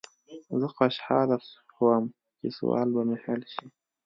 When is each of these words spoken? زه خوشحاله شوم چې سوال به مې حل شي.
زه 0.59 0.67
خوشحاله 0.75 1.37
شوم 1.71 2.03
چې 2.39 2.47
سوال 2.57 2.87
به 2.95 3.01
مې 3.07 3.17
حل 3.23 3.41
شي. 3.53 3.65